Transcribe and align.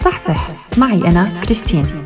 صح 0.00 0.50
معي 0.76 1.08
أنا 1.08 1.40
كريستين. 1.44 2.05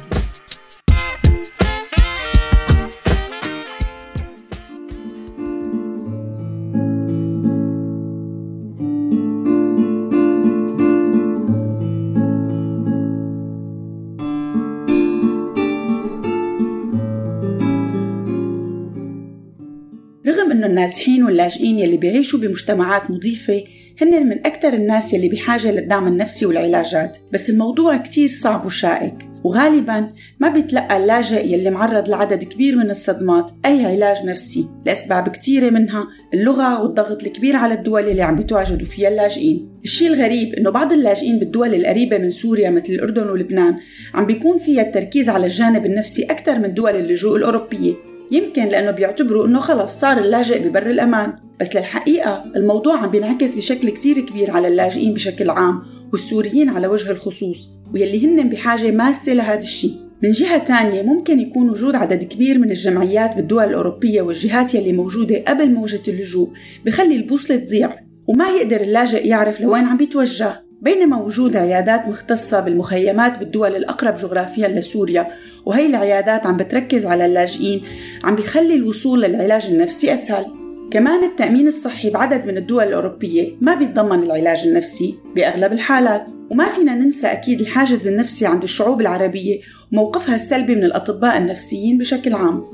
إنه 20.60 20.66
النازحين 20.66 21.24
واللاجئين 21.24 21.78
يلي 21.78 21.96
بيعيشوا 21.96 22.38
بمجتمعات 22.38 23.10
مضيفة 23.10 23.64
هن 24.02 24.26
من 24.26 24.46
أكثر 24.46 24.72
الناس 24.72 25.14
يلي 25.14 25.28
بحاجة 25.28 25.72
للدعم 25.72 26.06
النفسي 26.06 26.46
والعلاجات. 26.46 27.18
بس 27.32 27.50
الموضوع 27.50 27.96
كتير 27.96 28.28
صعب 28.28 28.66
وشائك 28.66 29.14
وغالبا 29.44 30.08
ما 30.40 30.48
بيتلقى 30.48 30.96
اللاجئ 30.96 31.46
يلي 31.46 31.70
معرض 31.70 32.08
لعدد 32.08 32.44
كبير 32.44 32.76
من 32.76 32.90
الصدمات 32.90 33.50
أي 33.66 33.84
علاج 33.84 34.24
نفسي 34.24 34.68
لأسباب 34.86 35.28
كتيرة 35.28 35.70
منها 35.70 36.08
اللغة 36.34 36.82
والضغط 36.82 37.24
الكبير 37.24 37.56
على 37.56 37.74
الدول 37.74 38.08
اللي 38.08 38.22
عم 38.22 38.36
بيتواجدوا 38.36 38.86
فيها 38.86 39.08
اللاجئين. 39.08 39.68
الشيء 39.84 40.08
الغريب 40.08 40.54
إنه 40.54 40.70
بعض 40.70 40.92
اللاجئين 40.92 41.38
بالدول 41.38 41.74
القريبة 41.74 42.18
من 42.18 42.30
سوريا 42.30 42.70
مثل 42.70 42.92
الأردن 42.92 43.28
ولبنان 43.28 43.76
عم 44.14 44.26
بيكون 44.26 44.58
فيها 44.58 44.82
التركيز 44.82 45.28
على 45.28 45.46
الجانب 45.46 45.86
النفسي 45.86 46.22
أكثر 46.22 46.58
من 46.58 46.74
دول 46.74 46.96
اللجوء 46.96 47.36
الأوروبية. 47.36 48.09
يمكن 48.30 48.64
لأنه 48.64 48.90
بيعتبروا 48.90 49.46
إنه 49.46 49.60
خلص 49.60 50.00
صار 50.00 50.18
اللاجئ 50.18 50.68
ببر 50.68 50.90
الأمان. 50.90 51.32
بس 51.60 51.76
للحقيقة 51.76 52.44
الموضوع 52.56 52.96
عم 52.96 53.10
بينعكس 53.10 53.54
بشكل 53.54 53.90
كتير 53.90 54.20
كبير 54.20 54.50
على 54.50 54.68
اللاجئين 54.68 55.14
بشكل 55.14 55.50
عام 55.50 55.82
والسوريين 56.12 56.68
على 56.68 56.86
وجه 56.86 57.10
الخصوص 57.10 57.68
ويلي 57.94 58.26
هن 58.26 58.48
بحاجة 58.48 58.90
ماسة 58.90 59.32
لهذا 59.32 59.58
الشيء. 59.58 59.94
من 60.22 60.30
جهة 60.30 60.58
تانية 60.58 61.02
ممكن 61.02 61.40
يكون 61.40 61.70
وجود 61.70 61.94
عدد 61.94 62.24
كبير 62.24 62.58
من 62.58 62.70
الجمعيات 62.70 63.36
بالدول 63.36 63.64
الأوروبية 63.64 64.22
والجهات 64.22 64.74
يلي 64.74 64.92
موجودة 64.92 65.44
قبل 65.48 65.70
موجة 65.70 66.00
اللجوء 66.08 66.50
بخلي 66.86 67.16
البوصلة 67.16 67.56
تضيع 67.56 67.96
وما 68.26 68.48
يقدر 68.48 68.80
اللاجئ 68.80 69.26
يعرف 69.26 69.60
لوين 69.60 69.84
عم 69.84 69.96
بيتوجه. 69.96 70.69
بينما 70.80 71.22
وجود 71.22 71.56
عيادات 71.56 72.08
مختصة 72.08 72.60
بالمخيمات 72.60 73.38
بالدول 73.38 73.76
الأقرب 73.76 74.16
جغرافيا 74.16 74.68
لسوريا 74.68 75.26
وهي 75.66 75.86
العيادات 75.86 76.46
عم 76.46 76.56
بتركز 76.56 77.06
على 77.06 77.26
اللاجئين 77.26 77.82
عم 78.24 78.36
بيخلي 78.36 78.74
الوصول 78.74 79.22
للعلاج 79.22 79.66
النفسي 79.66 80.12
أسهل. 80.12 80.46
كمان 80.90 81.24
التأمين 81.24 81.68
الصحي 81.68 82.10
بعدد 82.10 82.46
من 82.46 82.56
الدول 82.56 82.84
الأوروبية 82.84 83.56
ما 83.60 83.74
بيتضمن 83.74 84.22
العلاج 84.22 84.66
النفسي 84.66 85.14
بأغلب 85.36 85.72
الحالات. 85.72 86.30
وما 86.50 86.68
فينا 86.68 86.94
ننسى 86.94 87.26
أكيد 87.26 87.60
الحاجز 87.60 88.08
النفسي 88.08 88.46
عند 88.46 88.62
الشعوب 88.62 89.00
العربية 89.00 89.60
وموقفها 89.92 90.34
السلبي 90.34 90.74
من 90.74 90.84
الأطباء 90.84 91.38
النفسيين 91.38 91.98
بشكل 91.98 92.34
عام. 92.34 92.64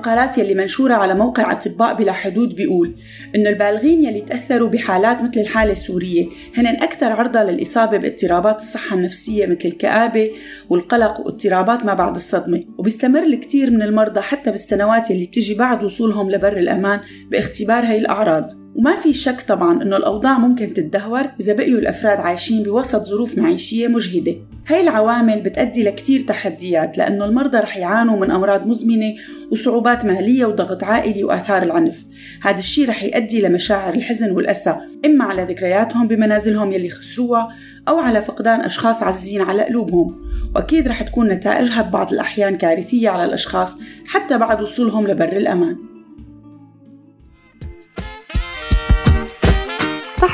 المقالات 0.00 0.38
يلي 0.38 0.54
منشورة 0.54 0.94
على 0.94 1.14
موقع 1.14 1.52
أطباء 1.52 1.94
بلا 1.94 2.12
حدود 2.12 2.54
بيقول 2.54 2.94
إنه 3.34 3.50
البالغين 3.50 4.04
يلي 4.04 4.20
تأثروا 4.20 4.68
بحالات 4.68 5.22
مثل 5.22 5.40
الحالة 5.40 5.72
السورية 5.72 6.26
هن 6.56 6.66
أكثر 6.66 7.12
عرضة 7.12 7.42
للإصابة 7.42 7.98
باضطرابات 7.98 8.60
الصحة 8.60 8.96
النفسية 8.96 9.46
مثل 9.46 9.68
الكآبة 9.68 10.30
والقلق 10.68 11.20
واضطرابات 11.20 11.84
ما 11.84 11.94
بعد 11.94 12.14
الصدمة 12.14 12.64
وبيستمر 12.78 13.22
الكثير 13.22 13.70
من 13.70 13.82
المرضى 13.82 14.20
حتى 14.20 14.50
بالسنوات 14.50 15.10
يلي 15.10 15.24
بتجي 15.24 15.54
بعد 15.54 15.84
وصولهم 15.84 16.30
لبر 16.30 16.56
الأمان 16.56 17.00
باختبار 17.30 17.84
هاي 17.84 17.98
الأعراض. 17.98 18.50
وما 18.74 18.96
في 18.96 19.12
شك 19.12 19.40
طبعا 19.48 19.82
إنه 19.82 19.96
الأوضاع 19.96 20.38
ممكن 20.38 20.74
تتدهور 20.74 21.26
إذا 21.40 21.52
بقيوا 21.52 21.80
الأفراد 21.80 22.18
عايشين 22.18 22.62
بوسط 22.62 23.02
ظروف 23.02 23.38
معيشية 23.38 23.88
مجهدة. 23.88 24.36
هاي 24.66 24.80
العوامل 24.80 25.40
بتأدي 25.40 25.82
لكتير 25.82 26.20
تحديات 26.20 26.98
لأنه 26.98 27.24
المرضى 27.24 27.58
رح 27.58 27.76
يعانوا 27.76 28.16
من 28.16 28.30
أمراض 28.30 28.66
مزمنة 28.66 29.14
وصعوبات 29.52 30.04
مالية 30.04 30.44
وضغط 30.46 30.84
عائلي 30.84 31.24
وآثار 31.24 31.62
العنف. 31.62 32.04
هذا 32.42 32.58
الشيء 32.58 32.88
رح 32.88 33.04
يؤدي 33.04 33.42
لمشاعر 33.42 33.94
الحزن 33.94 34.30
والأسى 34.30 34.76
إما 35.06 35.24
على 35.24 35.42
ذكرياتهم 35.42 36.08
بمنازلهم 36.08 36.72
يلي 36.72 36.90
خسروها 36.90 37.48
أو 37.88 37.98
على 37.98 38.22
فقدان 38.22 38.60
أشخاص 38.60 39.02
عزيزين 39.02 39.40
على 39.40 39.62
قلوبهم. 39.62 40.16
وأكيد 40.54 40.88
رح 40.88 41.02
تكون 41.02 41.28
نتائجها 41.28 41.82
ببعض 41.82 42.12
الأحيان 42.12 42.56
كارثية 42.56 43.08
على 43.08 43.24
الأشخاص 43.24 43.76
حتى 44.06 44.38
بعد 44.38 44.62
وصولهم 44.62 45.06
لبر 45.06 45.36
الأمان. 45.36 45.89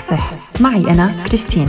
صح. 0.08 0.30
معي 0.60 0.90
أنا 0.90 1.14
كريستين. 1.26 1.68